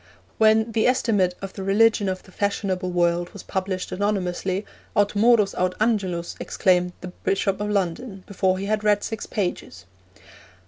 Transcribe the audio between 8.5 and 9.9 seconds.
he had read six pages.